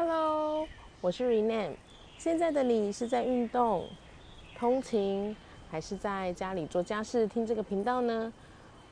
[0.00, 0.64] Hello，
[1.00, 1.72] 我是 Renee。
[2.18, 3.84] 现在的你是在运动、
[4.56, 5.34] 通勤，
[5.68, 8.32] 还是在家里做家事听这个频道呢？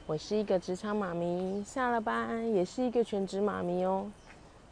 [0.04, 4.10] 我是一个职场妈咪，下了班也是一个全职妈咪哦。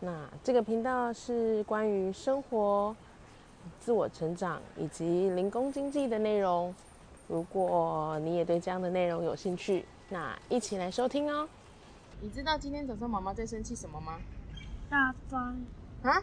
[0.01, 2.97] 那这个频道是关于生活、
[3.79, 6.75] 自我成长以及零工经济的内容。
[7.29, 11.49] 如果你也对这样的内容有兴趣，那一起来收听哦。
[12.21, 14.19] 你知道今天早上妈妈在生气什么吗？
[14.91, 15.57] 打翻，
[16.11, 16.23] 啊？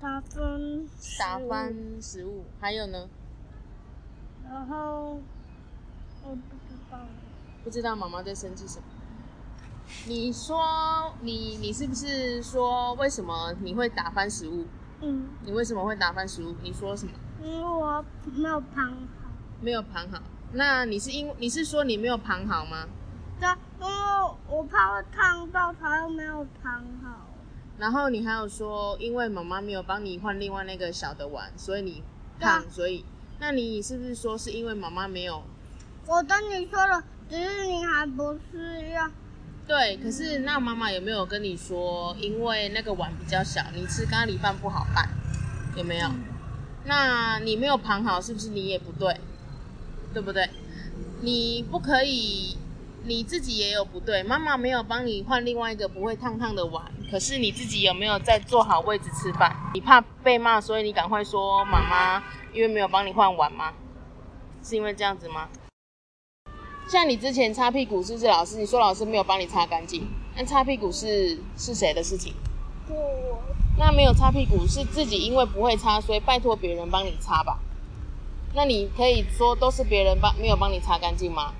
[0.00, 0.86] 打翻，
[1.18, 3.08] 打翻食物，还有呢？
[4.48, 5.20] 然后
[6.24, 6.98] 我不知道，
[7.64, 8.84] 不知道妈妈在生气什么？
[10.06, 14.66] 你说你你是不是说为什么你会打翻食物？
[15.00, 16.54] 嗯，你为什么会打翻食物？
[16.62, 17.12] 你说什么？
[17.42, 19.30] 因为我没有盘好，
[19.60, 20.20] 没有盘好。
[20.52, 22.86] 那你是因你是说你没有盘好吗？
[23.38, 23.48] 对，
[23.80, 23.92] 因为
[24.48, 27.25] 我怕会烫到，它又没有盘好。
[27.78, 32.02] 然后你还有说，因为妈妈没有帮你换另外那个小的碗，所以你
[32.40, 33.04] 烫，对所以
[33.38, 35.42] 那你是不是说是因为妈妈没有？
[36.06, 39.10] 我跟你说了，只是你还不是要，
[39.66, 45.08] 对，可是那妈妈有没有跟你说，因为那个碗比较小，你吃咖喱饭不好拌，
[45.76, 46.08] 有没有？
[46.84, 49.20] 那你没有盘好，是不是你也不对？
[50.14, 50.48] 对不对？
[51.20, 52.56] 你不可以，
[53.04, 54.22] 你自己也有不对。
[54.22, 59.54] 妈妈没有帮你换另外一个不会烫烫的碗，可是你自己有没有在坐好位置吃饭？
[59.74, 63.72] 你怕被骂，所以你赶快说妈妈，因为没有帮你换碗吗？
[64.62, 65.48] 是因为这样子吗？
[66.88, 68.58] 像你之前擦屁股是不是老师？
[68.58, 72.34] 你说老师没有帮你擦干净，那擦屁股是是谁的事情？
[73.78, 77.60] 那没有擦屁股是自己因为不会擦，所以拜托别人帮你擦吧。
[78.54, 81.52] 那你可以说都是别人帮没有帮你擦干净吗？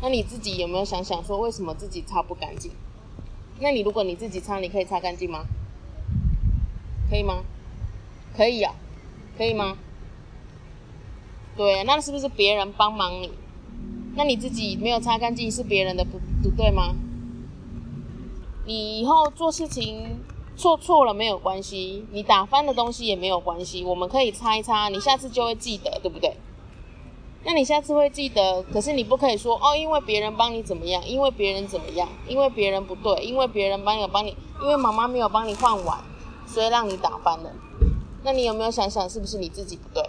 [0.00, 2.70] 那你自己有没有想想说为什么自己擦不干净？
[3.62, 5.44] 那你如果你自己擦，你可以擦干净吗？
[7.08, 7.44] 可以吗？
[8.36, 8.74] 可以呀、
[9.38, 9.78] 可以吗？
[11.56, 13.30] 对，那是不是别人帮忙你？
[14.16, 16.94] 那你自己没有擦干净是别人的不不对吗？
[18.66, 20.18] 你以后做事情
[20.56, 26.36] 做错了没有关系，你打翻的东西也没有关系，我们可以擦一擦，你下次就会记得，对不对？
[27.44, 36.02] 那你下次会记得，可是你不可以说哦，因为别人帮你怎么样，因为别人怎么样，因为别人不对，因为别人帮你帮你，因为妈妈没有帮你换碗，
[36.46, 37.52] 所以让你打翻了。
[38.22, 40.02] 那你有没有想想，是不是你自己不对？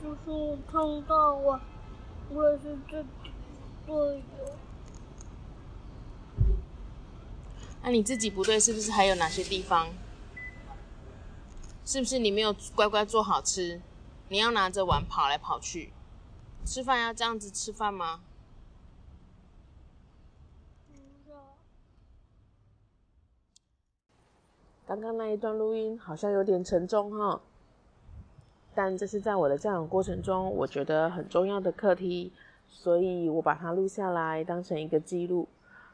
[0.00, 1.60] 就是我碰到我，
[2.30, 3.30] 我也是自己
[3.86, 4.52] 对的。
[7.82, 9.88] 那你自己不对，是不是还有哪些地方？
[11.92, 13.78] 是不是你没有乖乖做好吃？
[14.30, 15.92] 你要拿着碗跑来跑去，
[16.64, 18.22] 吃饭要这样子吃饭吗？
[24.86, 27.42] 刚刚那一段录音好像有点沉重哈，
[28.74, 32.32] 但这是在我的教养过程中我觉得很重要的课题，
[32.70, 35.46] 所以我把它录下来当成一个记录。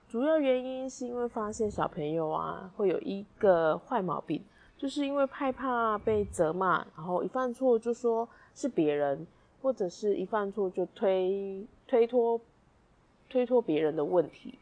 [0.09, 4.45] 主要原因是因为发现小朋友啊会有一个坏毛病，
[4.79, 9.27] 就是因为害怕被责骂，然后一犯错就说是别人，
[9.61, 12.41] 或者是一犯错就推推脱
[13.29, 14.57] 推脱别人的问题。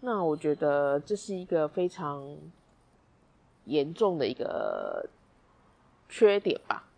[0.00, 2.36] 那我觉得这是一个非常
[3.66, 5.08] 严重的一个
[6.08, 6.88] 缺点吧。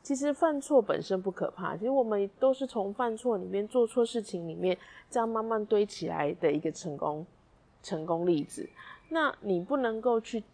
[0.00, 4.78] 其实犯错本身不可怕，其实我们都是从犯错里面做错事情里面，
[5.10, 7.26] 这样慢慢堆起来的一个成功
[7.82, 8.68] 成功例子。
[9.08, 10.44] 那你不能够去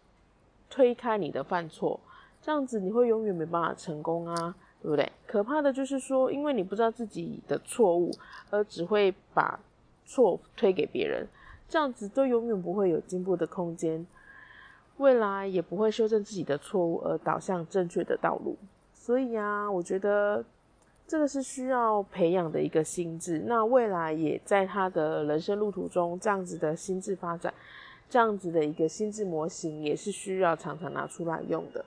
[0.74, 2.00] 推开你的犯错，
[2.42, 4.52] 这样子你会永远没办法成功啊，
[4.82, 5.12] 对不对？
[5.24, 8.10] 可怕的就是说，因为你不知道自己的错误，
[8.50, 9.60] 而只会把
[10.04, 11.28] 错推给别人，
[11.68, 14.04] 这样子都永远不会有进步的空间，
[14.96, 18.56] 未来也不会修正自己的错误而导向正确的道路。
[18.92, 20.44] 所以啊，我觉得
[21.06, 23.38] 这个是需要培养的一个心智。
[23.46, 27.54] 那未来也在他的人生路途中，这样子的心智发展，
[28.14, 31.84] 这样子的一个心智模型，也是需要常常拿出来用的。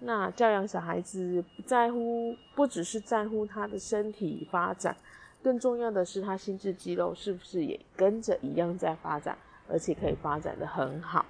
[0.00, 4.94] 那教养小孩子不在乎，不只是在乎他的身体发展，
[5.42, 11.24] 更重要的是他心智肌肉是不是也跟着一样在发展，而且可以发展的很好。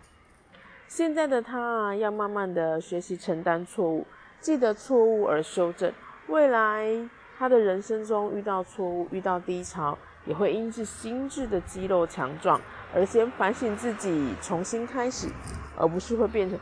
[0.88, 4.05] 现在的他啊，要慢慢的学习承担错误。
[4.40, 5.93] 记得错误而修正，
[6.26, 7.08] 未来
[7.38, 12.61] 他的人生中遇到错误、遇到低潮，也会因是心智的肌肉强壮
[12.94, 15.29] 而先反省自己，重新开始，
[15.77, 16.59] 而不是会变成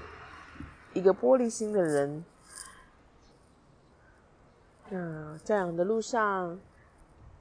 [0.92, 2.24] 一个玻璃心的人。
[4.90, 6.58] 那教养的路上，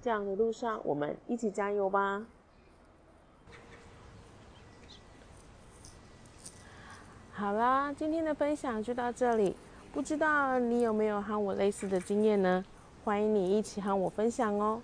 [0.01, 2.24] 教养的路上，我们一起加油吧！
[7.31, 9.57] 好啦，今天的分享就到这里。
[9.91, 12.63] 不知道你有没有和我类似的经验呢？
[13.05, 14.81] 欢迎你一起和我分享哦。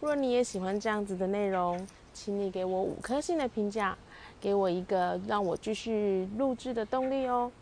[0.00, 3.94] 若你也喜欢这样子的内容，请你给我五颗星的评价，
[4.40, 7.52] 给我一个让我继续录制的动力哦。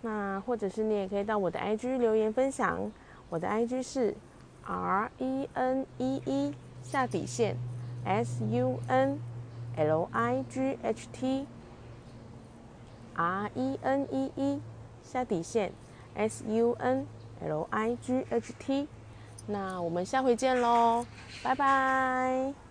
[0.00, 2.90] 那或者是你也可以到我的 IG 留言分享，
[3.28, 4.14] 我的 IG 是
[4.64, 7.54] R E N E E 下底线
[8.06, 9.18] S U N
[9.76, 11.46] L I G H T
[13.14, 14.60] R E N E E
[15.04, 15.72] 下底线
[16.14, 17.06] S U N
[17.44, 18.88] L I G H T。
[19.46, 21.04] 那我们下回见喽，
[21.42, 22.61] 拜拜。